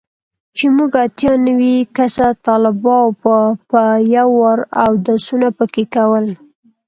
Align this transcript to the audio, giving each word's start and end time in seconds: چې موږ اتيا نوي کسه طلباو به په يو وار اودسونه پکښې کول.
چې 0.55 0.65
موږ 0.75 0.91
اتيا 1.05 1.33
نوي 1.47 1.75
کسه 1.97 2.27
طلباو 2.45 3.07
به 3.21 3.35
په 3.69 3.81
يو 4.15 4.29
وار 4.39 4.59
اودسونه 4.85 5.47
پکښې 5.57 5.83
کول. 5.95 6.25